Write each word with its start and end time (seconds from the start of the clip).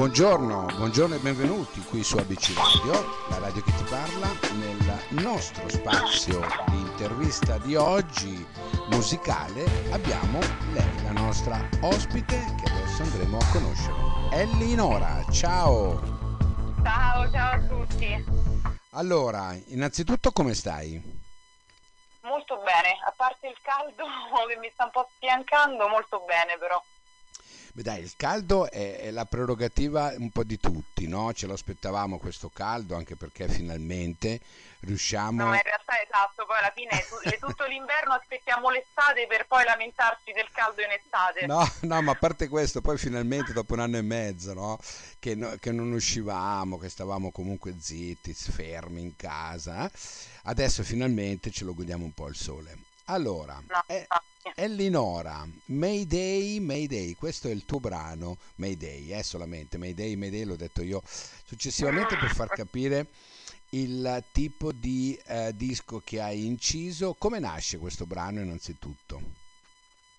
Buongiorno, 0.00 0.64
buongiorno 0.76 1.16
e 1.16 1.18
benvenuti 1.18 1.78
qui 1.82 2.02
su 2.02 2.16
ABC 2.16 2.54
Radio, 2.56 2.92
la 3.28 3.38
radio 3.38 3.62
che 3.62 3.70
ti 3.74 3.84
parla, 3.84 4.28
nel 4.54 5.22
nostro 5.22 5.68
spazio 5.68 6.40
di 6.68 6.78
intervista 6.78 7.58
di 7.58 7.76
oggi 7.76 8.46
musicale 8.88 9.62
abbiamo 9.90 10.38
lei, 10.72 11.02
la 11.02 11.12
nostra 11.12 11.68
ospite 11.82 12.34
che 12.34 12.70
adesso 12.70 13.02
andremo 13.02 13.36
a 13.36 13.46
conoscere. 13.52 14.40
Elinora, 14.40 15.22
ciao! 15.30 16.00
Ciao, 16.82 17.30
ciao 17.30 17.52
a 17.52 17.66
tutti. 17.66 18.24
Allora, 18.92 19.54
innanzitutto 19.66 20.32
come 20.32 20.54
stai? 20.54 20.98
Molto 22.22 22.56
bene, 22.56 22.96
a 23.04 23.12
parte 23.14 23.48
il 23.48 23.58
caldo 23.60 24.04
che 24.48 24.56
mi 24.56 24.70
sta 24.72 24.84
un 24.84 24.92
po' 24.92 25.10
sfiancando, 25.16 25.88
molto 25.88 26.24
bene 26.26 26.56
però. 26.56 26.82
Dai, 27.82 28.02
il 28.02 28.12
caldo 28.16 28.70
è, 28.70 28.98
è, 28.98 29.10
la 29.10 29.24
prerogativa 29.24 30.12
un 30.16 30.30
po' 30.30 30.44
di 30.44 30.58
tutti, 30.58 31.06
no? 31.06 31.32
Ce 31.32 31.46
lo 31.46 31.54
aspettavamo 31.54 32.18
questo 32.18 32.50
caldo 32.50 32.94
anche 32.94 33.16
perché 33.16 33.48
finalmente 33.48 34.40
riusciamo... 34.80 35.44
No, 35.44 35.54
in 35.54 35.62
realtà 35.62 36.00
esatto, 36.02 36.44
poi 36.44 36.58
alla 36.58 36.72
fine 36.74 36.90
è 37.22 37.38
tutto 37.38 37.64
l'inverno 37.64 38.12
aspettiamo 38.12 38.70
l'estate 38.70 39.26
per 39.26 39.46
poi 39.46 39.64
lamentarci 39.64 40.32
del 40.32 40.50
caldo 40.52 40.82
in 40.82 40.90
estate. 40.90 41.46
No, 41.46 41.66
no, 41.82 42.02
ma 42.02 42.12
a 42.12 42.16
parte 42.16 42.48
questo, 42.48 42.80
poi 42.80 42.98
finalmente 42.98 43.52
dopo 43.52 43.72
un 43.74 43.80
anno 43.80 43.96
e 43.96 44.02
mezzo, 44.02 44.52
no? 44.52 44.78
Che, 45.18 45.34
no, 45.34 45.56
che 45.58 45.72
non 45.72 45.92
uscivamo, 45.92 46.78
che 46.78 46.88
stavamo 46.88 47.30
comunque 47.30 47.76
zitti, 47.80 48.34
fermi 48.34 49.00
in 49.00 49.16
casa, 49.16 49.86
eh? 49.86 49.90
adesso 50.44 50.82
finalmente 50.82 51.50
ce 51.50 51.64
lo 51.64 51.74
godiamo 51.74 52.04
un 52.04 52.12
po' 52.12 52.28
il 52.28 52.36
sole. 52.36 52.76
Allora, 53.06 53.60
no, 53.66 53.82
è, 53.86 54.06
Elinora, 54.54 55.46
Mayday, 55.66 56.60
Mayday, 56.60 57.14
questo 57.14 57.48
è 57.48 57.50
il 57.50 57.66
tuo 57.66 57.78
brano, 57.78 58.38
Mayday, 58.56 59.12
eh, 59.12 59.22
solamente, 59.22 59.76
Mayday, 59.76 60.16
Mayday 60.16 60.44
l'ho 60.44 60.56
detto 60.56 60.82
io 60.82 61.02
successivamente 61.04 62.16
per 62.16 62.30
far 62.30 62.48
capire 62.48 63.06
il 63.70 64.24
tipo 64.32 64.72
di 64.72 65.20
eh, 65.26 65.54
disco 65.54 66.00
che 66.04 66.20
hai 66.20 66.46
inciso. 66.46 67.14
Come 67.14 67.38
nasce 67.38 67.78
questo 67.78 68.06
brano 68.06 68.40
innanzitutto? 68.40 69.20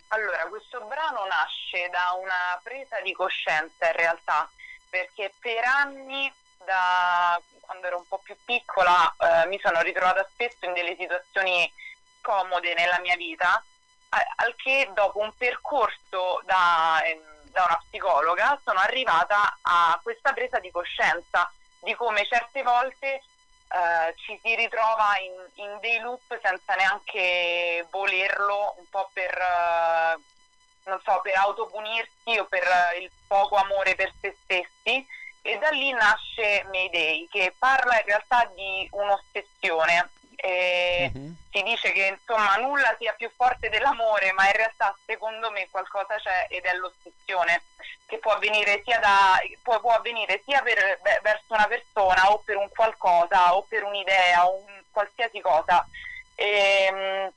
Allora, 0.10 0.46
questo 0.48 0.80
brano 0.86 1.26
nasce 1.26 1.90
da 1.90 2.16
una 2.20 2.60
presa 2.62 3.02
di 3.02 3.14
coscienza 3.14 3.88
in 3.88 3.96
realtà, 3.96 4.50
perché 4.90 5.34
per 5.40 5.64
anni, 5.64 6.32
da 6.66 7.42
quando 7.62 7.88
ero 7.88 7.98
un 7.98 8.08
po' 8.08 8.20
più 8.20 8.36
piccola, 8.46 9.16
eh, 9.18 9.48
mi 9.48 9.60
sono 9.64 9.82
ritrovata 9.82 10.28
spesso 10.32 10.66
in 10.66 10.74
delle 10.74 10.96
situazioni 11.00 11.72
scomode 12.20 12.74
nella 12.76 13.00
mia 13.00 13.16
vita 13.16 13.64
al 14.12 14.56
che 14.58 14.90
dopo 14.94 15.20
un 15.20 15.32
percorso 15.38 16.42
da, 16.46 17.02
ehm, 17.04 17.20
da 17.52 17.64
una 17.66 17.82
psicologa 17.88 18.60
sono 18.64 18.80
arrivata 18.80 19.58
a 19.62 20.00
questa 20.04 20.34
presa 20.34 20.60
di 20.60 20.72
coscienza 20.72 21.50
di 21.80 21.96
come 21.96 22.26
certe 22.26 22.62
volte 22.64 23.24
Uh, 23.72 24.14
ci 24.18 24.38
si 24.44 24.54
ritrova 24.54 25.18
in, 25.20 25.64
in, 25.64 25.78
dei 25.80 25.98
loop 26.02 26.38
senza 26.42 26.76
neanche 26.76 27.88
volerlo, 27.90 28.76
un 28.78 28.84
po' 28.90 29.10
per, 29.14 29.34
uh, 29.34 31.00
so, 31.06 31.22
per 31.24 31.36
autopunirsi 31.38 32.38
o 32.38 32.44
per 32.48 32.64
uh, 32.64 33.00
il 33.00 33.10
poco 33.26 33.56
amore 33.56 33.96
per 33.96 34.12
se 34.20 34.36
stessi. 34.44 35.08
E 35.42 35.58
da 35.58 35.70
lì 35.70 35.90
nasce 35.94 36.66
Mayday 36.70 37.30
che 37.32 37.56
parla 37.58 37.98
in 37.98 38.06
realtà 38.08 38.44
di 38.54 38.90
un'ossessione 38.92 40.10
e 40.44 41.12
uh-huh. 41.14 41.36
si 41.52 41.62
dice 41.62 41.92
che 41.92 42.18
insomma 42.18 42.56
nulla 42.56 42.96
sia 42.98 43.14
più 43.14 43.30
forte 43.36 43.70
dell'amore, 43.70 44.32
ma 44.34 44.48
in 44.48 44.54
realtà 44.54 44.96
secondo 45.06 45.52
me 45.52 45.68
qualcosa 45.70 46.16
c'è 46.16 46.48
ed 46.50 46.64
è 46.64 46.74
l'ossessione 46.74 47.62
che 48.08 48.18
può 48.18 48.32
avvenire 48.32 48.82
sia, 48.84 48.98
da, 48.98 49.40
può, 49.62 49.80
può 49.80 49.92
avvenire 49.92 50.42
sia 50.44 50.62
per, 50.64 51.00
beh, 51.02 51.20
verso 51.22 51.46
una 51.54 51.68
persona 51.68 52.32
o 52.32 52.40
per 52.40 52.58
un 52.58 52.68
qualcosa 52.70 53.56
o 53.56 53.62
per 53.70 53.84
un'idea 53.84 54.48
o 54.48 54.56
un, 54.56 54.82
qualsiasi 54.92 55.40
cosa. 55.42 55.88
E, 56.34 56.88
ehm, 56.90 57.32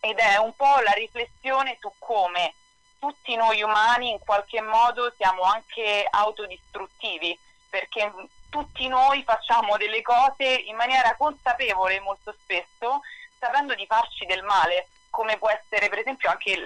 ed 0.00 0.18
è 0.18 0.36
un 0.36 0.54
po' 0.54 0.78
la 0.84 0.92
riflessione 0.92 1.76
su 1.80 1.92
come 1.98 2.54
tutti 3.00 3.34
noi 3.34 3.62
umani 3.62 4.10
in 4.10 4.18
qualche 4.20 4.60
modo 4.60 5.12
siamo 5.16 5.42
anche 5.42 6.06
autodistruttivi 6.08 7.36
perché 7.68 8.12
tutti 8.54 8.86
noi 8.86 9.24
facciamo 9.24 9.76
delle 9.76 10.00
cose 10.00 10.44
in 10.44 10.76
maniera 10.76 11.16
consapevole 11.16 11.98
molto 11.98 12.32
spesso, 12.40 13.00
sapendo 13.36 13.74
di 13.74 13.84
farci 13.84 14.26
del 14.26 14.44
male, 14.44 14.86
come 15.10 15.38
può 15.38 15.50
essere 15.50 15.88
per 15.88 15.98
esempio 15.98 16.30
anche 16.30 16.56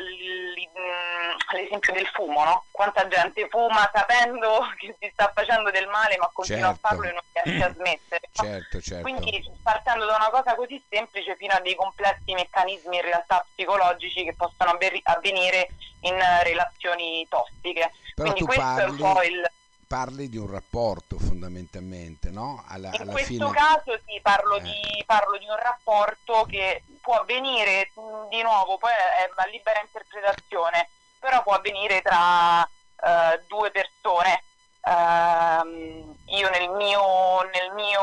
l'esempio 1.50 1.94
del 1.94 2.06
fumo, 2.08 2.44
no? 2.44 2.64
Quanta 2.70 3.08
gente 3.08 3.48
fuma 3.48 3.90
sapendo 3.90 4.68
che 4.76 4.94
si 5.00 5.08
sta 5.14 5.32
facendo 5.34 5.70
del 5.70 5.86
male 5.86 6.18
ma 6.18 6.28
continua 6.30 6.72
certo. 6.72 6.86
a 6.86 6.88
farlo 6.90 7.08
e 7.08 7.12
non 7.12 7.22
riesce 7.32 7.64
a 7.64 7.72
smettere. 7.72 8.28
No? 8.34 8.44
Certo, 8.44 8.80
certo. 8.82 9.02
Quindi 9.02 9.50
partendo 9.62 10.04
da 10.04 10.16
una 10.16 10.28
cosa 10.28 10.54
così 10.56 10.82
semplice 10.90 11.36
fino 11.36 11.54
a 11.54 11.60
dei 11.60 11.74
complessi 11.74 12.34
meccanismi 12.34 12.96
in 12.96 13.02
realtà 13.02 13.46
psicologici 13.54 14.24
che 14.24 14.34
possono 14.34 14.76
avvenire 15.04 15.70
in 16.00 16.18
relazioni 16.42 17.26
tossiche. 17.30 17.92
Però 18.14 18.30
Quindi 18.32 18.44
questo 18.44 18.62
parli... 18.62 18.82
è 18.82 18.88
un 18.88 18.96
po' 18.98 19.22
il 19.22 19.50
parli 19.88 20.28
di 20.28 20.36
un 20.36 20.50
rapporto 20.50 21.18
fondamentalmente, 21.38 22.30
no? 22.30 22.64
Alla, 22.66 22.88
in 22.92 23.02
alla 23.02 23.12
questo 23.12 23.32
fine... 23.32 23.50
caso 23.50 23.98
sì, 24.04 24.20
parlo, 24.20 24.56
eh. 24.56 24.62
di, 24.62 25.04
parlo, 25.06 25.38
di, 25.38 25.46
un 25.48 25.56
rapporto 25.56 26.44
che 26.48 26.82
può 27.00 27.20
avvenire 27.20 27.92
di 28.28 28.42
nuovo, 28.42 28.76
poi 28.76 28.90
è 28.90 29.30
una 29.32 29.46
libera 29.46 29.80
interpretazione, 29.80 30.88
però 31.18 31.42
può 31.42 31.54
avvenire 31.54 32.02
tra 32.02 32.60
uh, 32.62 33.40
due 33.46 33.70
persone. 33.70 34.42
Uh, 34.80 36.16
io 36.26 36.50
nel 36.50 36.70
mio, 36.70 37.42
nel 37.52 37.72
mio, 37.74 38.00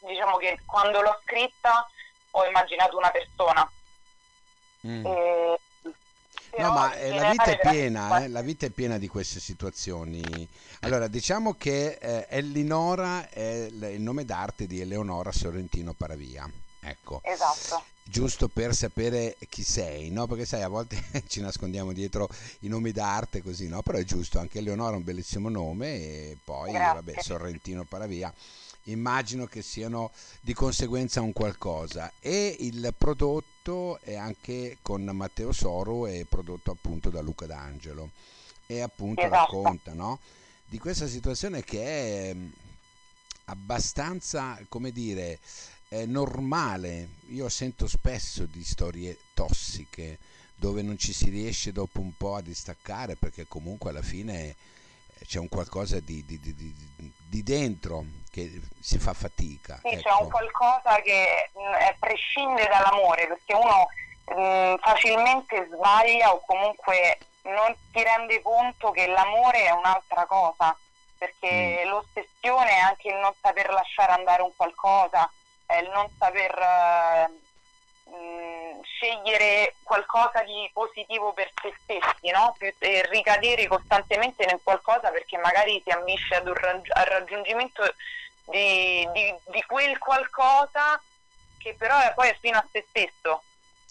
diciamo 0.00 0.36
che 0.36 0.60
quando 0.64 1.00
l'ho 1.00 1.20
scritta 1.24 1.88
ho 2.32 2.46
immaginato 2.46 2.96
una 2.96 3.10
persona. 3.10 3.70
Mm. 4.86 5.06
E, 5.06 5.60
No, 6.58 6.72
ma 6.72 6.94
eh, 6.94 7.14
la 7.14 7.30
vita 7.30 7.44
è 7.44 7.58
piena, 7.58 8.24
eh, 8.24 8.28
la 8.28 8.42
vita 8.42 8.66
è 8.66 8.70
piena 8.70 8.98
di 8.98 9.08
queste 9.08 9.40
situazioni. 9.40 10.48
Allora, 10.80 11.06
diciamo 11.08 11.54
che 11.54 11.98
eh, 12.00 12.26
Elinora 12.28 13.28
è 13.28 13.68
il 13.70 14.00
nome 14.00 14.24
d'arte 14.24 14.66
di 14.66 14.80
Eleonora 14.80 15.32
Sorrentino 15.32 15.94
Paravia. 15.94 16.50
Ecco. 16.80 17.20
Esatto. 17.22 17.84
Giusto 18.02 18.48
per 18.48 18.74
sapere 18.74 19.36
chi 19.48 19.62
sei, 19.62 20.10
no? 20.10 20.26
Perché 20.26 20.44
sai, 20.44 20.62
a 20.62 20.68
volte 20.68 21.00
ci 21.28 21.40
nascondiamo 21.40 21.92
dietro 21.92 22.28
i 22.60 22.68
nomi 22.68 22.90
d'arte 22.90 23.42
così, 23.42 23.68
no? 23.68 23.82
Però 23.82 23.98
è 23.98 24.04
giusto, 24.04 24.38
anche 24.38 24.58
Eleonora 24.58 24.94
è 24.94 24.96
un 24.96 25.04
bellissimo 25.04 25.48
nome 25.48 25.86
e 25.94 26.38
poi, 26.42 26.72
Grazie. 26.72 26.94
vabbè, 26.94 27.22
Sorrentino 27.22 27.84
Paravia 27.84 28.32
immagino 28.84 29.44
che 29.46 29.62
siano 29.62 30.10
di 30.40 30.54
conseguenza 30.54 31.20
un 31.20 31.32
qualcosa 31.32 32.10
e 32.18 32.56
il 32.60 32.94
prodotto 32.96 33.59
è 34.00 34.14
anche 34.14 34.78
con 34.80 35.04
Matteo 35.04 35.52
Soro 35.52 36.06
e 36.06 36.26
prodotto 36.26 36.70
appunto 36.70 37.10
da 37.10 37.20
Luca 37.20 37.46
D'Angelo 37.46 38.10
e 38.66 38.80
appunto 38.80 39.20
esatto. 39.20 39.62
racconta 39.62 39.92
no? 39.92 40.18
di 40.64 40.78
questa 40.78 41.06
situazione 41.06 41.62
che 41.62 41.82
è 42.30 42.34
mm, 42.34 42.48
abbastanza 43.46 44.58
come 44.68 44.92
dire 44.92 45.38
normale 46.06 47.08
io 47.30 47.48
sento 47.48 47.86
spesso 47.86 48.46
di 48.46 48.62
storie 48.62 49.18
tossiche 49.34 50.18
dove 50.54 50.82
non 50.82 50.96
ci 50.96 51.12
si 51.12 51.28
riesce 51.28 51.72
dopo 51.72 52.00
un 52.00 52.16
po' 52.16 52.36
a 52.36 52.42
distaccare 52.42 53.16
perché 53.16 53.46
comunque 53.46 53.90
alla 53.90 54.02
fine 54.02 54.54
c'è 55.26 55.38
un 55.38 55.48
qualcosa 55.48 56.00
di, 56.00 56.24
di, 56.24 56.38
di, 56.40 56.54
di, 56.54 57.42
dentro 57.42 58.04
che 58.30 58.60
si 58.80 58.98
fa 58.98 59.12
fatica. 59.12 59.78
Sì, 59.82 59.88
ecco. 59.88 60.02
c'è 60.02 60.22
un 60.22 60.28
qualcosa 60.28 61.00
che 61.02 61.50
mh, 61.52 61.60
mm, 61.60 61.98
prescinde 61.98 62.66
dall'amore, 62.68 63.26
perché 63.26 63.54
uno 63.54 63.88
mh, 64.26 64.40
mm, 64.40 64.74
facilmente 64.80 65.68
sbaglia 65.72 66.32
o 66.32 66.42
comunque 66.46 67.18
non 67.42 67.74
si 67.92 68.02
rende 68.02 68.42
conto 68.42 68.90
che 68.90 69.06
l'amore 69.06 69.64
è 69.64 69.70
un'altra 69.70 70.26
cosa, 70.26 70.76
perché 71.18 71.84
mm. 71.84 71.88
l'ossessione 71.88 72.70
è 72.70 72.78
anche 72.78 73.08
il 73.08 73.16
non 73.16 73.32
saper 73.40 73.70
lasciare 73.70 74.12
andare 74.12 74.42
un 74.42 74.52
qualcosa, 74.56 75.30
è 75.66 75.76
il 75.76 75.90
non 75.90 76.08
saper... 76.18 77.28
Uh, 77.28 77.48
mh, 78.10 78.80
scegliere 78.82 79.76
qualcosa 79.82 80.42
di 80.44 80.68
positivo 80.72 81.32
per 81.32 81.50
se 81.60 81.72
stessi, 81.82 82.30
no? 82.30 82.54
e 82.58 83.06
ricadere 83.08 83.66
costantemente 83.66 84.44
nel 84.46 84.60
qualcosa 84.62 85.10
perché 85.10 85.36
magari 85.38 85.80
si 85.84 85.90
ambisce 85.90 86.36
ad 86.36 86.46
un 86.46 86.54
raggi- 86.54 86.90
al 86.92 87.04
raggiungimento 87.06 87.82
di, 88.46 89.08
di, 89.12 89.34
di, 89.50 89.64
quel 89.66 89.98
qualcosa 89.98 91.00
che 91.58 91.74
però 91.78 91.98
è 91.98 92.12
poi 92.14 92.34
fino 92.40 92.58
a 92.58 92.66
se 92.70 92.84
stesso. 92.88 93.42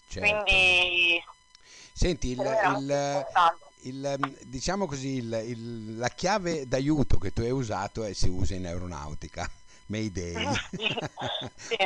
Certo. 0.08 0.28
Quindi 0.28 1.22
Senti, 1.92 2.30
il, 2.30 2.40
il, 2.40 3.26
il, 3.82 4.38
diciamo 4.46 4.86
così, 4.86 5.28
la 5.96 6.08
chiave 6.08 6.66
d'aiuto 6.66 7.18
che 7.18 7.32
tu 7.32 7.42
hai 7.42 7.50
usato 7.50 8.04
è 8.04 8.12
si 8.12 8.28
usa 8.28 8.54
in 8.54 8.66
aeronautica. 8.66 9.48
Mayday, 9.90 10.46
sì. 11.56 11.76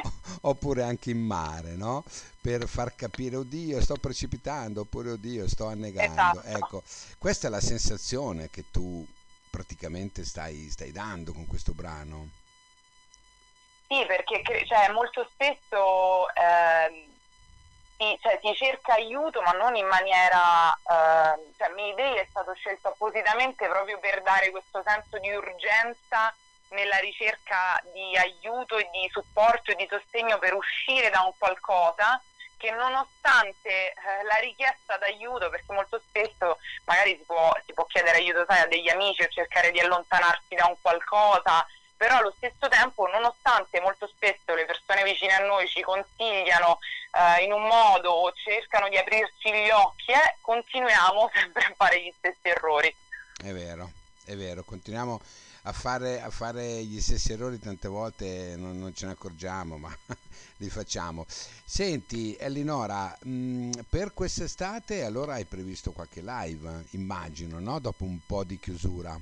oppure 0.43 0.83
anche 0.83 1.11
in 1.11 1.21
mare, 1.21 1.75
no? 1.75 2.05
Per 2.41 2.69
far 2.69 2.95
capire, 2.95 3.37
oddio, 3.37 3.81
sto 3.81 3.97
precipitando, 3.97 4.83
oppure 4.83 5.13
oddio, 5.13 5.49
sto 5.49 5.67
annegando. 5.67 6.41
Esatto. 6.41 6.57
Ecco, 6.57 6.83
questa 7.19 7.49
è 7.49 7.51
la 7.51 7.61
sensazione 7.61 8.51
che 8.51 8.71
tu 8.71 9.05
praticamente 9.51 10.25
stai, 10.25 10.69
stai 10.71 10.93
dando 10.93 11.33
con 11.33 11.47
questo 11.47 11.73
brano. 11.73 12.29
Sì, 13.89 14.05
perché 14.07 14.43
cioè, 14.67 14.91
molto 14.91 15.27
spesso 15.33 16.29
eh, 16.35 17.09
ti, 17.97 18.19
cioè, 18.21 18.39
ti, 18.41 18.55
cerca 18.55 18.95
aiuto, 18.95 19.41
ma 19.41 19.53
non 19.53 19.77
in 19.77 19.87
maniera... 19.87 20.73
Eh, 20.75 21.53
cioè, 21.57 21.69
Mayday 21.75 22.17
è 22.17 22.27
stato 22.29 22.53
scelto 22.55 22.89
appositamente 22.89 23.67
proprio 23.67 23.99
per 23.99 24.23
dare 24.23 24.51
questo 24.51 24.83
senso 24.85 25.19
di 25.19 25.31
urgenza 25.31 26.35
nella 26.75 26.99
ricerca 26.99 27.83
di 27.93 28.17
aiuto 28.17 28.77
e 28.77 28.89
di 28.93 29.09
supporto 29.11 29.71
e 29.71 29.77
di 29.77 29.87
sostegno 29.89 30.39
per 30.39 30.55
uscire 30.55 31.11
da 31.11 31.23
un 31.23 31.33
qualcosa 31.39 32.21
che 32.57 32.71
nonostante 32.71 33.69
eh, 33.69 33.95
la 34.27 34.37
richiesta 34.37 34.97
d'aiuto, 34.97 35.51
perché 35.51 35.73
molto 35.73 36.01
spesso 36.09 36.59
magari 36.85 37.17
si 37.19 37.25
può, 37.25 37.53
si 37.67 37.73
può 37.75 37.85
chiedere 37.85 38.19
aiuto 38.19 38.45
sai, 38.49 38.63
a 38.63 38.67
degli 38.67 38.89
amici 38.89 39.23
o 39.23 39.29
cercare 39.29 39.71
di 39.71 39.81
allontanarsi 39.81 40.55
da 40.55 40.67
un 40.67 40.77
qualcosa, 40.81 41.67
però 41.97 42.17
allo 42.17 42.33
stesso 42.37 42.69
tempo 42.69 43.07
nonostante 43.07 43.81
molto 43.81 44.07
spesso 44.07 44.55
le 44.55 44.65
persone 44.65 45.05
vicine 45.05 45.35
a 45.35 45.45
noi 45.45 45.69
ci 45.69 45.83
consigliano 45.83 46.79
eh, 47.13 47.45
in 47.45 47.53
un 47.53 47.63
modo 47.63 48.11
o 48.11 48.33
cercano 48.33 48.89
di 48.89 48.97
aprirci 48.97 49.53
gli 49.53 49.71
occhi, 49.71 50.13
eh, 50.13 50.37
continuiamo 50.41 51.31
sempre 51.35 51.65
a 51.65 51.75
fare 51.77 52.03
gli 52.03 52.13
stessi 52.17 52.49
errori. 52.49 52.95
È 53.37 53.53
vero, 53.53 53.91
è 54.25 54.35
vero, 54.35 54.63
continuiamo 54.63 55.21
a 55.67 55.73
fare, 55.73 56.21
a 56.21 56.31
fare 56.31 56.63
gli 56.83 57.01
stessi 57.01 57.33
errori 57.33 57.59
tante 57.59 57.89
volte 57.89 58.55
non, 58.57 58.79
non 58.79 58.95
ce 58.95 59.07
ne 59.07 59.13
accorgiamo, 59.13 59.79
ma 59.79 59.95
li 60.59 60.69
facciamo. 60.69 61.25
Senti, 61.29 62.37
Elinora, 62.39 63.17
mh, 63.23 63.31
mm, 63.31 63.71
per 63.89 64.13
quest'estate 64.13 65.05
allora 65.05 65.35
hai 65.35 65.47
previsto 65.47 65.93
qualche 65.93 66.21
live, 66.23 66.85
immagino, 66.91 67.59
no? 67.61 67.79
Dopo 67.79 68.05
un 68.05 68.19
po' 68.27 68.45
di 68.45 68.59
chiusura. 68.59 69.19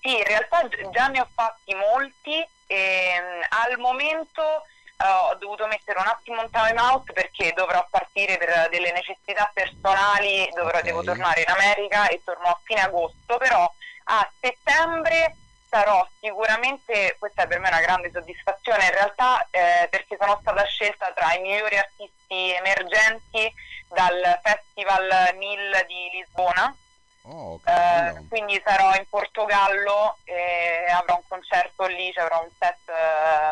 Sì, 0.00 0.16
in 0.16 0.24
realtà 0.24 0.66
già 0.90 1.08
ne 1.08 1.20
ho 1.20 1.28
fatti 1.32 1.74
molti 1.74 2.34
e 2.66 2.74
ehm, 2.74 3.46
al 3.50 3.78
momento 3.78 4.42
uh, 4.42 5.30
ho 5.30 5.34
dovuto 5.36 5.66
mettere 5.66 6.00
un 6.00 6.06
attimo 6.06 6.40
un 6.40 6.50
time 6.50 6.80
out 6.80 7.12
perché 7.12 7.52
dovrò 7.54 7.86
partire 7.90 8.38
per 8.38 8.68
delle 8.70 8.90
necessità 8.90 9.50
personali, 9.52 10.48
dovrò, 10.54 10.78
okay. 10.78 10.82
devo 10.82 11.02
tornare 11.02 11.42
in 11.42 11.50
America 11.50 12.08
e 12.08 12.22
torno 12.24 12.46
a 12.46 12.60
fine 12.64 12.80
agosto, 12.80 13.36
però 13.36 13.70
a 14.04 14.32
settembre 14.40 15.36
sarò 15.72 16.06
sicuramente, 16.20 17.16
questa 17.18 17.44
è 17.44 17.46
per 17.46 17.58
me 17.58 17.68
una 17.68 17.80
grande 17.80 18.10
soddisfazione 18.12 18.84
in 18.84 18.90
realtà 18.90 19.48
eh, 19.50 19.88
perché 19.88 20.18
sono 20.20 20.36
stata 20.42 20.62
scelta 20.64 21.10
tra 21.14 21.32
i 21.32 21.40
migliori 21.40 21.78
artisti 21.78 22.52
emergenti 22.52 23.50
dal 23.88 24.38
Festival 24.42 25.34
MIL 25.38 25.84
di 25.86 26.10
Lisbona. 26.12 26.76
Oh, 27.24 27.58
eh, 27.64 28.26
quindi 28.28 28.60
sarò 28.64 28.94
in 28.94 29.06
Portogallo 29.08 30.18
e 30.24 30.84
avrò 30.90 31.14
un 31.14 31.22
concerto 31.28 31.86
lì, 31.86 32.12
cioè 32.12 32.24
avrò 32.24 32.42
un 32.42 32.50
set 32.58 32.88
eh, 32.88 32.92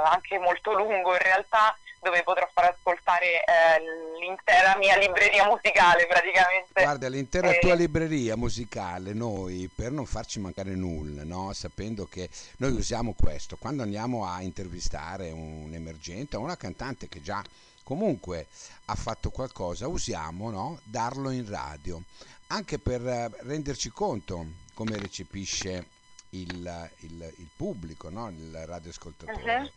anche 0.05 0.39
molto 0.39 0.75
lungo 0.75 1.13
in 1.13 1.23
realtà 1.23 1.75
dove 2.01 2.23
potrò 2.23 2.49
far 2.53 2.75
ascoltare 2.75 3.45
eh, 3.45 4.19
l'intera 4.19 4.77
mia 4.79 4.97
libreria 4.97 5.47
musicale 5.47 6.07
praticamente. 6.07 6.83
Guarda, 6.83 7.09
l'intera 7.09 7.51
eh, 7.51 7.59
tua 7.59 7.75
libreria 7.75 8.37
musicale, 8.37 9.13
noi 9.13 9.71
per 9.73 9.93
non 9.93 10.07
farci 10.07 10.41
mancare 10.41 10.75
nulla, 10.75 11.25
no? 11.25 11.53
sapendo 11.53 12.07
che 12.07 12.31
noi 12.57 12.73
usiamo 12.73 13.15
questo, 13.15 13.57
quando 13.57 13.83
andiamo 13.83 14.27
a 14.27 14.41
intervistare 14.41 15.31
un 15.31 15.71
emergente 15.73 16.37
o 16.37 16.41
una 16.41 16.57
cantante 16.57 17.09
che 17.09 17.21
già 17.21 17.43
comunque 17.85 18.47
ha 18.87 18.95
fatto 18.95 19.31
qualcosa, 19.31 19.87
usiamo 19.87 20.51
no? 20.51 20.81
darlo 20.85 21.31
in 21.31 21.49
radio, 21.49 22.03
anche 22.49 22.79
per 22.79 23.07
eh, 23.07 23.31
renderci 23.41 23.91
conto 23.91 24.47
come 24.73 24.97
recepisce 24.97 25.87
il, 26.31 26.91
il, 27.01 27.35
il 27.37 27.49
pubblico, 27.55 28.09
no? 28.09 28.31
il 28.31 28.65
radioascoltatore. 28.65 29.57
Uh-huh 29.59 29.71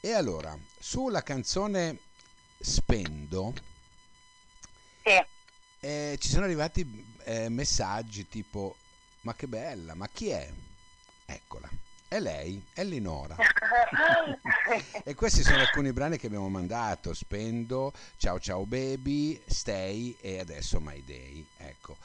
e 0.00 0.12
allora, 0.12 0.56
sulla 0.78 1.22
canzone 1.22 1.98
Spendo 2.58 3.54
sì. 5.02 5.24
eh, 5.80 6.18
ci 6.20 6.28
sono 6.28 6.44
arrivati 6.44 7.16
eh, 7.24 7.48
messaggi 7.48 8.28
tipo 8.28 8.76
ma 9.22 9.34
che 9.34 9.46
bella, 9.46 9.94
ma 9.94 10.08
chi 10.08 10.28
è? 10.28 10.50
Eccola, 11.26 11.68
è 12.08 12.18
lei, 12.18 12.62
è 12.72 12.82
Linora. 12.84 13.36
e 15.04 15.14
questi 15.14 15.42
sono 15.42 15.58
alcuni 15.60 15.92
brani 15.92 16.16
che 16.16 16.26
abbiamo 16.26 16.48
mandato, 16.48 17.12
Spendo, 17.12 17.92
Ciao 18.16 18.40
Ciao 18.40 18.64
Baby, 18.64 19.40
Stay 19.46 20.16
e 20.20 20.38
adesso 20.38 20.80
My 20.80 21.04
Day. 21.04 21.46
Ecco. 21.58 21.96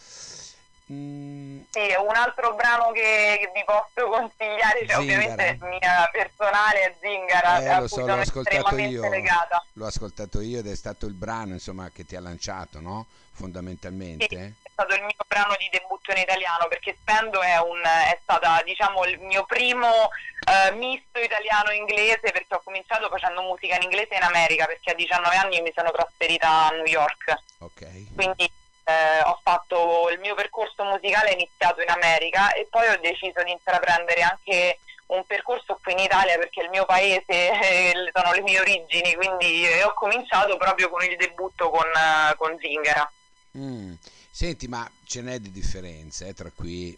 Mm. 0.92 1.62
Sì, 1.72 1.80
un 1.98 2.16
altro 2.16 2.54
brano 2.54 2.92
che, 2.92 3.40
che 3.40 3.52
vi 3.56 3.64
posso 3.66 4.08
consigliare, 4.08 4.86
cioè 4.88 4.98
ovviamente 4.98 5.58
mia 5.62 6.08
personale 6.12 6.82
è 6.82 6.96
Zingara, 7.00 7.60
eh, 7.60 7.80
lo 7.80 7.88
so, 7.88 8.06
l'ho 8.06 8.14
ascoltato 8.14 8.78
io, 8.78 9.10
legata. 9.10 9.66
l'ho 9.74 9.86
ascoltato 9.88 10.42
io 10.42 10.60
ed 10.60 10.68
è 10.68 10.76
stato 10.76 11.08
il 11.08 11.14
brano 11.14 11.54
insomma, 11.54 11.90
che 11.90 12.06
ti 12.06 12.16
ha 12.16 12.22
lanciato, 12.22 12.82
no? 12.82 13.08
Fondamentalmente. 13.32 14.28
Sì, 14.30 14.36
è 14.36 14.70
stato 14.72 14.94
il 14.94 15.02
mio 15.02 15.26
brano 15.28 15.56
di 15.58 15.68
debutto 15.72 16.12
in 16.12 16.18
italiano 16.18 16.68
perché 16.68 16.96
Spendo 17.02 17.42
è, 17.42 17.60
un, 17.60 17.82
è 17.82 18.20
stata 18.22 18.62
diciamo 18.64 19.06
il 19.06 19.20
mio 19.22 19.44
primo 19.46 19.88
uh, 19.90 20.76
misto 20.78 21.18
italiano-inglese 21.18 22.32
perché 22.32 22.54
ho 22.54 22.62
cominciato 22.64 23.10
facendo 23.10 23.42
musica 23.42 23.76
in 23.76 23.82
inglese 23.82 24.14
in 24.16 24.22
America 24.24 24.68
perché 24.68 24.92
a 24.92 24.96
19 24.96 25.36
anni 25.36 25.62
mi 25.62 25.74
sono 25.76 25.90
trasferita 25.90 26.68
a 26.68 26.70
New 26.70 26.86
York. 26.86 27.42
Ok. 27.58 28.14
Quindi 28.14 28.50
eh, 28.86 29.22
ho 29.24 29.40
fatto 29.44 30.10
il 30.12 30.20
mio 30.20 30.36
percorso 30.36 30.84
musicale 30.84 31.32
iniziato 31.32 31.82
in 31.82 31.90
America 31.90 32.54
e 32.54 32.68
poi 32.70 32.88
ho 32.88 33.00
deciso 33.02 33.44
di 33.44 33.52
intraprendere 33.52 34.22
anche 34.22 34.80
un 35.08 35.24
percorso 35.26 35.80
qui 35.82 35.94
in 35.94 36.00
Italia 36.00 36.38
perché 36.38 36.62
il 36.62 36.70
mio 36.70 36.86
paese 36.86 37.24
eh, 37.28 38.12
sono 38.14 38.32
le 38.32 38.42
mie 38.42 38.60
origini, 38.60 39.16
quindi 39.16 39.66
ho 39.84 39.94
cominciato 39.94 40.56
proprio 40.58 40.90
con 40.90 41.04
il 41.04 41.16
debutto 41.18 41.70
con, 41.70 41.90
con 42.38 42.58
Zingara. 42.60 43.12
Mm. 43.58 43.94
Senti, 44.30 44.68
ma 44.68 44.90
ce 45.06 45.22
n'è 45.22 45.40
di 45.40 45.52
differenza 45.52 46.26
eh, 46.26 46.34
tra 46.34 46.52
qui 46.54 46.98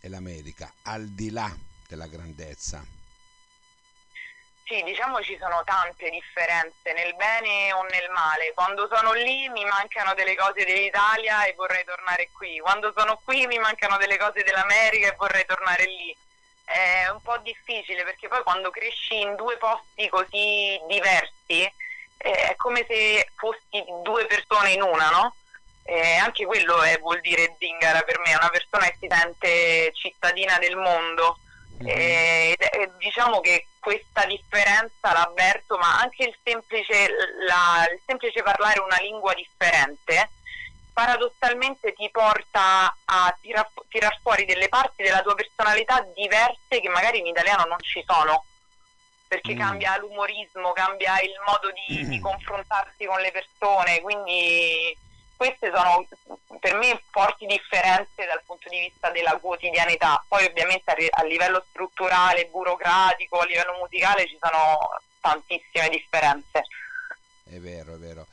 e 0.00 0.08
l'America, 0.08 0.72
al 0.82 1.06
di 1.08 1.30
là 1.30 1.54
della 1.86 2.06
grandezza? 2.06 2.97
Sì, 4.68 4.82
diciamo 4.82 5.22
ci 5.22 5.34
sono 5.40 5.62
tante 5.64 6.10
differenze 6.10 6.92
nel 6.92 7.14
bene 7.14 7.72
o 7.72 7.84
nel 7.84 8.10
male. 8.10 8.52
Quando 8.52 8.86
sono 8.92 9.14
lì 9.14 9.48
mi 9.48 9.64
mancano 9.64 10.12
delle 10.12 10.36
cose 10.36 10.66
dell'Italia 10.66 11.44
e 11.44 11.54
vorrei 11.54 11.82
tornare 11.84 12.28
qui. 12.36 12.58
Quando 12.58 12.92
sono 12.94 13.18
qui 13.24 13.46
mi 13.46 13.56
mancano 13.58 13.96
delle 13.96 14.18
cose 14.18 14.44
dell'America 14.44 15.08
e 15.08 15.16
vorrei 15.16 15.46
tornare 15.46 15.84
lì. 15.84 16.14
È 16.66 17.08
un 17.08 17.22
po' 17.22 17.38
difficile 17.38 18.04
perché 18.04 18.28
poi 18.28 18.42
quando 18.42 18.68
cresci 18.68 19.18
in 19.18 19.36
due 19.36 19.56
posti 19.56 20.06
così 20.10 20.78
diversi 20.86 21.72
è 22.18 22.54
come 22.56 22.84
se 22.86 23.30
fossi 23.36 23.82
due 24.02 24.26
persone 24.26 24.72
in 24.72 24.82
una, 24.82 25.08
no? 25.08 25.34
Eh, 25.84 26.16
anche 26.16 26.44
quello 26.44 26.82
è, 26.82 26.98
vuol 26.98 27.20
dire 27.22 27.56
zingara 27.58 28.02
per 28.02 28.18
me, 28.18 28.34
una 28.34 28.50
persona 28.50 28.84
che 28.88 28.96
si 29.00 29.08
sente 29.08 29.92
cittadina 29.94 30.58
del 30.58 30.76
mondo 30.76 31.38
Mm-hmm. 31.82 31.96
E, 31.96 32.56
e, 32.58 32.90
diciamo 32.98 33.40
che 33.40 33.66
questa 33.88 34.26
differenza 34.26 35.12
l'avverto, 35.14 35.78
ma 35.78 35.98
anche 36.00 36.24
il 36.24 36.36
semplice, 36.44 37.08
la, 37.46 37.88
il 37.90 38.00
semplice 38.04 38.42
parlare 38.42 38.80
una 38.80 38.98
lingua 39.00 39.32
differente 39.32 40.28
paradossalmente 40.92 41.94
ti 41.94 42.10
porta 42.10 42.94
a 43.04 43.38
tirar, 43.40 43.70
tirar, 43.88 44.18
fuori 44.20 44.44
delle 44.44 44.68
parti 44.68 45.02
della 45.02 45.22
tua 45.22 45.34
personalità 45.36 46.04
diverse 46.14 46.80
che 46.80 46.88
magari 46.88 47.20
in 47.20 47.26
italiano 47.26 47.64
non 47.64 47.78
ci 47.80 48.04
sono 48.04 48.44
perché 49.26 49.54
mm. 49.54 49.58
cambia 49.58 49.96
l'umorismo, 49.98 50.72
cambia 50.72 51.20
il 51.20 51.34
modo 51.46 51.70
di, 51.70 52.04
mm. 52.04 52.10
di 52.10 52.18
confrontarsi 52.20 53.06
con 53.06 53.20
le 53.20 53.30
persone, 53.30 54.00
quindi 54.02 54.94
queste 55.38 55.70
sono 55.72 56.04
per 56.58 56.74
me 56.74 57.00
forti 57.10 57.46
differenze 57.46 58.26
dal 58.26 58.42
punto 58.44 58.68
di 58.68 58.80
vista 58.80 59.08
della 59.10 59.38
quotidianità. 59.38 60.22
Poi 60.26 60.44
ovviamente 60.44 60.90
a, 61.10 61.22
livello 61.22 61.64
strutturale, 61.70 62.46
burocratico, 62.46 63.38
a 63.38 63.44
livello 63.44 63.78
musicale 63.80 64.26
ci 64.26 64.36
sono 64.40 65.00
tantissime 65.20 65.88
differenze. 65.90 66.66
È 67.44 67.58
vero, 67.60 67.94
è 67.94 67.98
vero. 67.98 68.26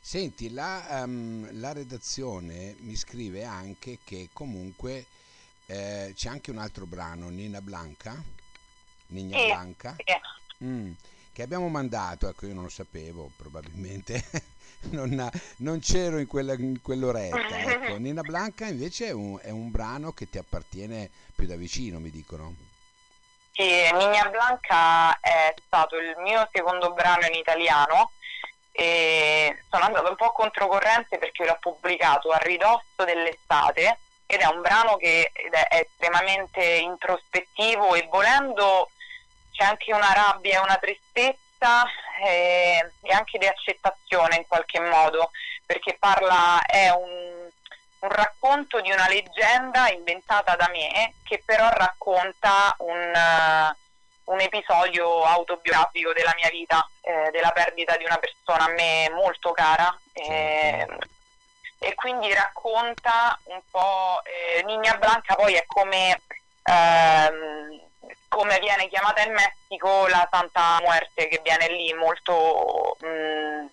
Senti, 0.00 0.50
la, 0.50 1.04
um, 1.04 1.48
la 1.60 1.72
redazione 1.72 2.74
mi 2.80 2.96
scrive 2.96 3.44
anche 3.44 3.98
che 4.04 4.30
comunque 4.32 5.06
eh, 5.66 6.12
c'è 6.14 6.28
anche 6.28 6.50
un 6.50 6.58
altro 6.58 6.86
brano, 6.86 7.28
Nina 7.28 7.60
Blanca, 7.60 8.20
Nina 9.08 9.38
sì, 9.38 9.46
Blanca, 9.46 9.94
sì. 9.96 10.64
Mm, 10.64 10.92
che 11.38 11.44
abbiamo 11.44 11.68
mandato, 11.68 12.28
ecco 12.28 12.46
io 12.46 12.54
non 12.54 12.64
lo 12.64 12.68
sapevo 12.68 13.30
probabilmente. 13.36 14.24
non, 14.90 15.30
non, 15.58 15.78
c'ero 15.78 16.18
in, 16.18 16.26
quella, 16.26 16.54
in 16.54 16.82
quell'oretta. 16.82 17.60
Ecco. 17.60 17.94
Nina 18.02 18.22
Blanca 18.22 18.66
invece 18.66 19.06
è 19.06 19.12
un, 19.12 19.38
è 19.40 19.50
un, 19.50 19.70
brano 19.70 20.10
che 20.10 20.28
ti 20.28 20.36
appartiene 20.36 21.08
più 21.36 21.46
da 21.46 21.54
vicino, 21.54 22.00
mi 22.00 22.10
dicono. 22.10 22.56
Sì, 23.52 23.62
Nina 23.62 24.28
Blanca 24.30 25.20
è 25.20 25.54
stato 25.64 25.94
il 25.98 26.16
mio 26.18 26.48
secondo 26.50 26.92
brano 26.92 27.26
in 27.26 27.34
italiano 27.34 28.10
e 28.72 29.62
sono 29.70 29.84
andata 29.84 30.08
un 30.08 30.16
po' 30.16 30.32
controcorrente 30.32 31.18
perché 31.18 31.44
l'ho 31.44 31.58
pubblicato 31.60 32.30
a 32.32 32.38
ridosso 32.38 33.04
dell'estate 33.04 33.98
ed 34.26 34.40
è 34.40 34.46
un 34.46 34.60
brano 34.60 34.96
che 34.96 35.30
è 35.30 35.86
estremamente 35.86 36.64
introspettivo 36.64 37.94
e 37.94 38.08
volendo 38.10 38.90
c'è 39.58 39.64
anche 39.64 39.92
una 39.92 40.12
rabbia 40.12 40.60
e 40.60 40.62
una 40.62 40.76
tristezza 40.76 41.84
eh, 42.24 42.92
e 43.02 43.12
anche 43.12 43.38
di 43.38 43.46
accettazione 43.46 44.36
in 44.36 44.46
qualche 44.46 44.78
modo, 44.78 45.32
perché 45.66 45.96
parla, 45.98 46.64
è 46.64 46.90
un, 46.90 47.48
un 47.98 48.08
racconto 48.08 48.80
di 48.80 48.92
una 48.92 49.08
leggenda 49.08 49.90
inventata 49.90 50.54
da 50.54 50.68
me 50.70 51.14
che 51.24 51.42
però 51.44 51.68
racconta 51.70 52.76
un, 52.78 53.12
uh, 53.12 54.32
un 54.32 54.40
episodio 54.40 55.24
autobiografico 55.24 56.12
della 56.12 56.34
mia 56.36 56.50
vita, 56.50 56.88
eh, 57.00 57.30
della 57.32 57.50
perdita 57.50 57.96
di 57.96 58.04
una 58.04 58.18
persona 58.18 58.66
a 58.66 58.72
me 58.72 59.10
molto 59.10 59.50
cara. 59.50 59.98
Eh, 60.12 60.86
e 61.80 61.94
quindi 61.94 62.32
racconta 62.32 63.38
un 63.44 63.60
po' 63.70 64.20
eh, 64.24 64.62
Nina 64.64 64.96
Blanca 64.96 65.36
poi 65.36 65.54
è 65.54 65.64
come 65.66 66.20
ehm, 66.64 67.57
come 68.38 68.60
viene 68.60 68.88
chiamata 68.88 69.24
in 69.24 69.32
Messico 69.32 70.06
la 70.06 70.28
Santa 70.30 70.78
Muerte 70.84 71.26
che 71.26 71.40
viene 71.42 71.68
lì 71.70 71.92
molto 71.92 72.96
mh, 73.00 73.06
mm, 73.08 73.66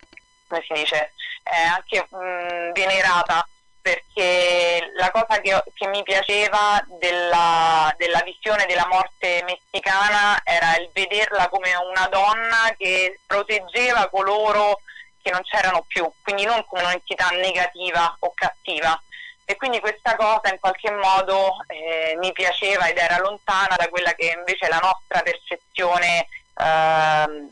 come 0.48 0.64
si 0.66 0.74
dice 0.74 1.14
eh, 1.44 1.68
anche 1.68 2.08
mh, 2.10 2.18
mm, 2.18 2.72
venerata 2.72 3.48
perché 3.80 4.92
la 4.96 5.12
cosa 5.12 5.40
che, 5.40 5.64
che 5.76 5.88
mi 5.88 6.02
piaceva 6.02 6.84
della, 7.00 7.94
della, 7.98 8.22
visione 8.24 8.66
della 8.66 8.88
morte 8.88 9.46
messicana 9.46 10.42
era 10.44 10.76
il 10.78 10.90
vederla 10.92 11.48
come 11.50 11.70
una 11.76 12.08
donna 12.08 12.74
che 12.76 13.20
proteggeva 13.28 14.10
coloro 14.10 14.82
che 15.22 15.30
non 15.30 15.44
c'erano 15.44 15.86
più, 15.88 16.12
quindi 16.24 16.46
non 16.46 16.66
come 16.66 16.82
un'entità 16.82 17.30
negativa 17.30 18.16
o 18.22 18.32
cattiva. 18.34 19.00
E 19.46 19.56
quindi 19.58 19.80
questa 19.80 20.16
cosa 20.16 20.52
in 20.52 20.60
qualche 20.60 20.92
modo 20.92 21.58
eh, 21.68 22.18
mi 22.20 22.32
piaceva 22.32 22.88
ed 22.88 22.98
era 22.98 23.20
lontana 23.20 23.76
da 23.78 23.88
quella 23.90 24.14
che 24.14 24.34
invece 24.36 24.66
è 24.66 24.70
la 24.70 24.80
nostra 24.80 25.22
percezione 25.22 26.28
eh, 26.58 27.50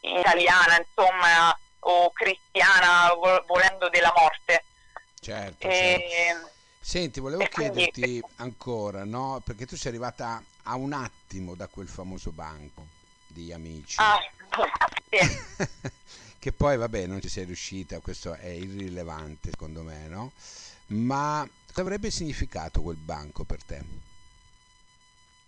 italiana, 0.00 0.78
insomma, 0.78 1.58
o 1.80 2.12
cristiana, 2.12 3.14
volendo 3.46 3.88
della 3.88 4.12
morte. 4.14 4.64
Certo, 5.18 5.66
e, 5.66 6.06
certo. 6.10 6.50
Senti, 6.78 7.20
volevo 7.20 7.46
chiederti 7.46 8.00
quindi... 8.00 8.22
ancora, 8.36 9.04
no? 9.04 9.40
Perché 9.42 9.64
tu 9.64 9.76
sei 9.76 9.92
arrivata 9.92 10.42
a 10.64 10.74
un 10.74 10.92
attimo 10.92 11.54
da 11.54 11.66
quel 11.66 11.88
famoso 11.88 12.30
banco 12.30 12.86
di 13.26 13.50
amici. 13.50 13.96
Ah, 13.98 14.20
sì. 15.08 15.90
che 16.38 16.52
poi 16.52 16.76
vabbè 16.76 17.06
non 17.06 17.22
ci 17.22 17.30
sei 17.30 17.44
riuscita, 17.44 18.00
questo 18.00 18.34
è 18.34 18.48
irrilevante 18.48 19.48
secondo 19.48 19.80
me, 19.82 20.08
no? 20.08 20.32
Ma 20.94 21.46
cosa 21.66 21.80
avrebbe 21.80 22.10
significato 22.10 22.80
quel 22.80 22.96
banco 22.96 23.44
per 23.44 23.62
te? 23.64 23.80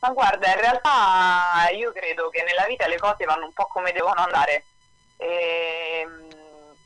Ma 0.00 0.10
guarda, 0.10 0.48
in 0.48 0.60
realtà 0.60 1.68
io 1.70 1.92
credo 1.92 2.28
che 2.30 2.42
nella 2.42 2.66
vita 2.66 2.86
le 2.86 2.98
cose 2.98 3.24
vanno 3.24 3.46
un 3.46 3.52
po' 3.52 3.66
come 3.66 3.92
devono 3.92 4.20
andare. 4.20 4.64
E 5.16 6.00
ehm, 6.02 6.28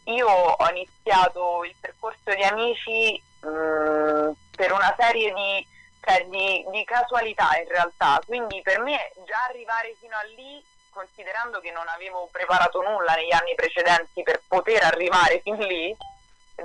io 0.05 0.29
ho 0.29 0.69
iniziato 0.71 1.65
il 1.65 1.75
percorso 1.81 2.35
di 2.35 2.43
amici 2.43 3.21
mh, 3.41 3.49
mm, 3.49 4.31
per 4.55 4.73
una 4.73 4.95
serie 4.99 5.33
di, 5.33 5.67
cioè, 6.05 6.27
di, 6.29 6.65
di 6.71 6.85
casualità 6.85 7.57
in 7.59 7.69
realtà, 7.69 8.21
quindi 8.27 8.61
per 8.63 8.81
me 8.81 9.13
già 9.27 9.45
arrivare 9.49 9.97
fino 9.99 10.17
a 10.17 10.23
lì 10.37 10.63
considerando 10.91 11.61
che 11.61 11.71
non 11.71 11.87
avevo 11.89 12.29
preparato 12.31 12.83
nulla 12.83 13.15
negli 13.15 13.33
anni 13.33 13.55
precedenti 13.55 14.23
per 14.23 14.43
poter 14.47 14.83
arrivare 14.83 15.41
fin 15.45 15.57
lì, 15.57 15.97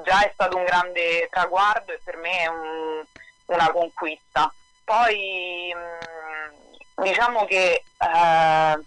già 0.04 0.26
è 0.26 0.32
stato 0.34 0.58
un 0.58 0.64
grande 0.64 1.28
traguardo 1.32 1.92
e 1.92 2.00
per 2.04 2.18
me 2.18 2.40
è 2.40 2.48
un, 2.48 3.04
una 3.48 3.72
conquista. 3.72 4.52
Poi 4.84 5.74
mh, 5.74 7.02
diciamo 7.04 7.46
che 7.46 7.84
eh, 7.98 8.84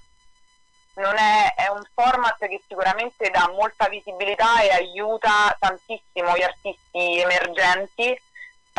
è, 0.94 1.54
è, 1.56 1.68
un 1.68 1.82
format 1.94 2.38
che 2.38 2.60
sicuramente 2.66 3.30
dà 3.30 3.50
molta 3.54 3.88
visibilità 3.88 4.60
e 4.62 4.70
aiuta 4.70 5.56
tantissimo 5.58 6.36
gli 6.36 6.42
artisti 6.42 7.20
emergenti 7.20 8.20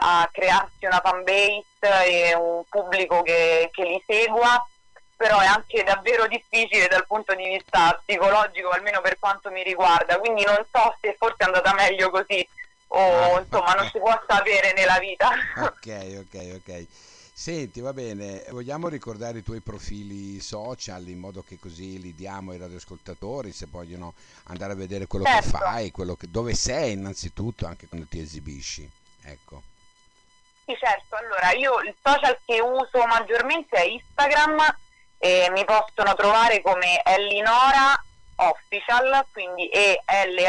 a 0.01 0.29
crearsi 0.31 0.85
una 0.85 1.01
fan 1.03 1.23
base 1.23 2.05
e 2.05 2.35
un 2.35 2.63
pubblico 2.69 3.21
che, 3.21 3.69
che 3.71 3.83
li 3.83 4.03
segua 4.05 4.65
però 5.19 5.37
è 5.39 5.45
anche 5.47 5.83
davvero 5.83 6.27
difficile 6.27 6.87
dal 6.87 7.05
punto 7.05 7.35
di 7.35 7.43
vista 7.43 8.01
psicologico, 8.05 8.69
almeno 8.69 9.01
per 9.01 9.19
quanto 9.19 9.51
mi 9.51 9.63
riguarda, 9.63 10.17
quindi 10.17 10.45
non 10.45 10.65
so 10.71 10.95
se 11.01 11.17
forse 11.19 11.35
è 11.39 11.43
andata 11.43 11.73
meglio 11.73 12.09
così 12.09 12.47
o 12.87 13.35
ah, 13.35 13.39
insomma 13.41 13.71
okay. 13.71 13.75
non 13.75 13.89
si 13.89 13.99
può 13.99 14.23
sapere 14.25 14.71
nella 14.71 14.97
vita. 14.97 15.29
Ok, 15.57 16.23
ok, 16.25 16.61
ok. 16.63 16.85
Senti, 17.33 17.81
va 17.81 17.91
bene, 17.91 18.45
vogliamo 18.51 18.87
ricordare 18.87 19.39
i 19.39 19.43
tuoi 19.43 19.59
profili 19.59 20.39
social 20.39 21.05
in 21.09 21.19
modo 21.19 21.43
che 21.45 21.59
così 21.59 21.99
li 21.99 22.15
diamo 22.15 22.51
ai 22.51 22.57
radioascoltatori 22.57 23.51
se 23.51 23.67
vogliono 23.69 24.13
andare 24.45 24.71
a 24.71 24.75
vedere 24.77 25.05
quello 25.05 25.25
certo. 25.25 25.51
che 25.51 25.57
fai, 25.57 25.91
quello 25.91 26.15
che, 26.15 26.31
dove 26.31 26.53
sei 26.53 26.93
innanzitutto, 26.93 27.65
anche 27.65 27.87
quando 27.87 28.07
ti 28.09 28.21
esibisci. 28.21 28.89
Ecco. 29.23 29.63
Sì, 30.65 30.77
certo. 30.79 31.17
Allora, 31.17 31.51
io 31.51 31.81
il 31.81 31.93
social 32.01 32.39
che 32.45 32.61
uso 32.61 33.05
maggiormente 33.05 33.75
è 33.75 33.83
Instagram 33.83 34.87
e 35.19 35.49
mi 35.51 35.65
possono 35.65 36.15
trovare 36.15 36.61
come 36.61 37.03
Ellinora 37.03 38.01
Official, 38.37 39.25
quindi 39.33 39.67
E-L-L-Y-N-O-R-A 39.67 40.41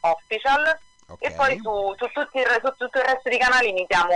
Official. 0.00 0.78
Okay. 1.10 1.30
E 1.30 1.34
poi 1.34 1.58
su, 1.62 1.94
su, 1.96 2.04
tutto 2.12 2.38
il, 2.38 2.60
su, 2.62 2.74
tutto 2.76 2.98
il, 2.98 3.04
resto 3.04 3.30
dei 3.30 3.38
canali 3.38 3.70
iniziamo 3.70 4.12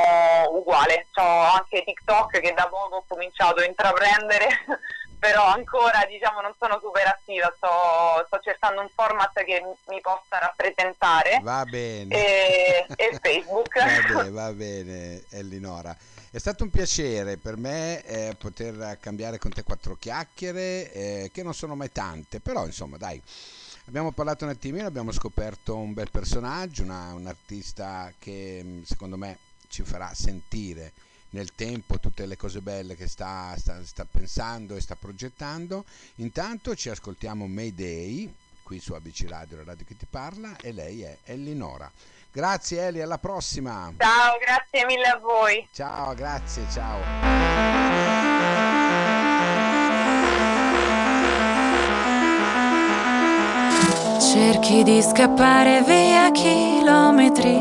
uguale. 0.51 1.07
Ho 1.15 1.41
anche 1.55 1.83
TikTok 1.83 2.41
che 2.41 2.53
da 2.53 2.69
poco 2.69 2.97
ho 2.97 3.05
cominciato 3.09 3.61
a 3.61 3.65
intraprendere, 3.65 4.49
però 5.19 5.47
ancora 5.47 6.05
diciamo 6.07 6.43
non 6.43 6.53
sono 6.59 6.79
super 6.83 7.07
attiva, 7.07 7.51
sto, 7.57 8.23
sto 8.27 8.39
cercando 8.43 8.83
un 8.83 8.91
format 8.95 9.33
che 9.45 9.65
mi 9.87 10.01
possa 10.03 10.39
rappresentare. 10.39 11.41
Va 11.43 11.65
bene. 11.65 12.15
E, 12.15 12.87
e 12.95 13.17
Facebook. 13.25 13.79
va 13.79 14.15
bene, 14.15 14.31
va 14.31 14.53
bene, 14.53 15.25
Elinora. 15.31 15.97
È 16.35 16.39
stato 16.39 16.65
un 16.65 16.71
piacere 16.71 17.37
per 17.37 17.59
me 17.59 18.03
eh, 18.07 18.35
poter 18.37 18.97
cambiare 19.01 19.37
con 19.37 19.53
te 19.53 19.63
quattro 19.63 19.97
chiacchiere, 19.97 20.91
eh, 20.91 21.31
che 21.31 21.43
non 21.43 21.53
sono 21.53 21.77
mai 21.77 21.93
tante, 21.93 22.41
però 22.41 22.65
insomma 22.65 22.97
dai, 22.97 23.21
abbiamo 23.85 24.13
parlato 24.13 24.45
un 24.45 24.51
attimino, 24.51 24.87
abbiamo 24.87 25.13
scoperto 25.13 25.77
un 25.77 25.93
bel 25.93 26.11
personaggio, 26.11 26.85
una, 26.85 27.13
un 27.13 27.27
artista 27.27 28.11
che 28.19 28.63
mm, 28.65 28.83
secondo 28.85 29.19
me 29.19 29.37
ci 29.69 29.83
farà 29.83 30.15
sentire 30.15 30.95
nel 31.33 31.53
tempo 31.55 32.01
tutte 32.01 32.25
le 32.25 32.39
cose 32.39 32.63
belle 32.63 32.97
che 32.97 33.09
sta, 33.09 33.55
sta, 33.59 33.85
sta 33.85 34.07
pensando 34.07 34.75
e 34.75 34.81
sta 34.81 34.95
progettando. 34.95 35.85
Intanto 36.15 36.75
ci 36.75 36.89
ascoltiamo 36.89 37.47
Mayday 37.47 38.35
qui 38.63 38.81
su 38.81 38.95
ABC 38.95 39.27
Radio, 39.29 39.59
la 39.59 39.65
radio 39.65 39.85
che 39.85 39.99
ti 39.99 40.07
parla, 40.09 40.57
e 40.57 40.73
lei 40.73 41.03
è 41.03 41.19
Elinora. 41.25 41.93
Grazie 42.35 42.87
Eli, 42.87 43.03
alla 43.03 43.19
prossima. 43.19 43.93
Ciao, 43.99 44.39
grazie 44.41 44.87
mille 44.87 45.05
a 45.05 45.19
voi. 45.19 45.69
Ciao, 45.71 46.15
grazie, 46.15 46.65
ciao. 46.73 46.97
Cerchi 54.19 54.83
di 54.83 55.03
scappare 55.03 55.83
via 55.83 56.31
chilometri, 56.31 57.55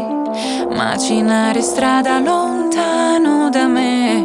macinare 0.74 1.62
strada 1.62 2.20
lontano 2.20 3.50
da 3.50 3.68
me, 3.68 4.22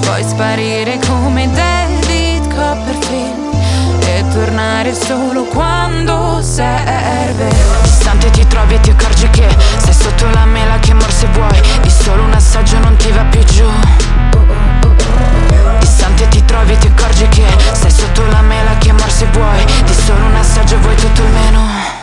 poi 0.00 0.22
sparire 0.22 0.98
come 1.06 1.46
David 1.52 2.54
Copperfield 2.54 3.48
e 4.06 4.24
tornare 4.32 4.94
solo 4.94 5.44
quando 5.44 6.40
serve 6.40 7.80
distante 8.00 8.30
ti 8.30 8.46
trovi 8.46 8.74
e 8.74 8.80
ti 8.80 8.90
accorgi 8.90 9.28
che 9.30 9.48
Sei 9.78 9.89
sotto 10.00 10.30
la 10.30 10.44
mela 10.46 10.78
che 10.78 10.92
amor 10.92 11.12
se 11.12 11.26
vuoi. 11.32 11.60
Di 11.82 11.90
solo 11.90 12.22
un 12.22 12.32
assaggio 12.32 12.78
non 12.78 12.96
ti 12.96 13.10
va 13.10 13.22
più 13.24 13.42
giù. 13.44 13.68
Distante 15.78 16.28
ti 16.28 16.44
trovi 16.44 16.72
e 16.72 16.78
ti 16.78 16.86
accorgi 16.86 17.28
che 17.28 17.46
Sei 17.72 17.90
sotto 17.90 18.26
la 18.26 18.40
mela 18.40 18.76
che 18.78 18.90
amor 18.90 19.10
se 19.10 19.26
vuoi. 19.32 19.64
Di 19.84 19.94
solo 19.94 20.24
un 20.24 20.34
assaggio 20.34 20.78
vuoi 20.78 20.96
tutto 20.96 21.22
il 21.22 21.30
meno 21.30 21.99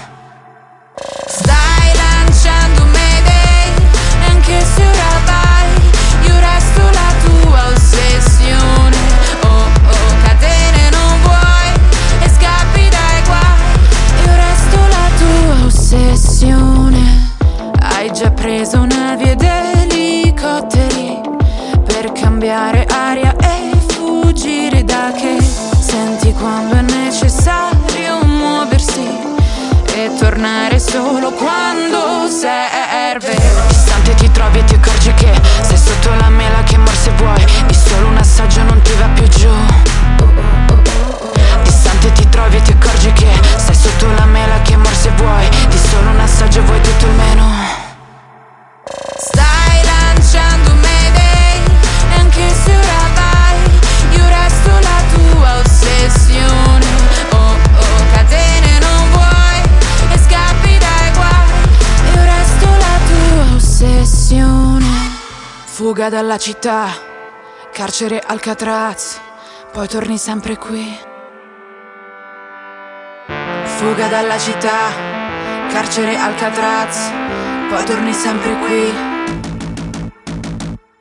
quando 31.31 32.29
serve. 32.29 32.76
Fuga 66.07 66.21
dalla 66.21 66.37
città, 66.37 66.87
carcere 67.73 68.23
Alcatraz, 68.25 69.19
poi 69.73 69.89
torni 69.89 70.17
sempre 70.17 70.55
qui. 70.55 70.97
Fuga 73.65 74.07
dalla 74.07 74.37
città, 74.39 74.89
carcere 75.69 76.15
Alcatraz, 76.15 77.11
poi 77.67 77.83
torni 77.83 78.13
sempre 78.13 78.57
qui. 78.59 78.93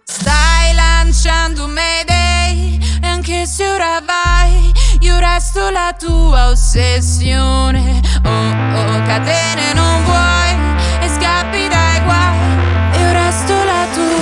Stai 0.03 0.75
lanciando 0.75 1.67
un 1.67 1.71
mayday 1.71 2.81
anche 3.03 3.47
se 3.47 3.69
ora 3.69 4.03
vai, 4.05 4.73
io 5.03 5.21
resto 5.21 5.71
la 5.71 5.95
tua 5.97 6.49
ossessione. 6.49 8.01
Oh 8.25 8.31
oh, 8.31 9.03
catene 9.05 9.73
non 9.73 10.03
vuoi 10.03 10.37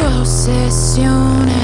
procesiones. 0.04 1.63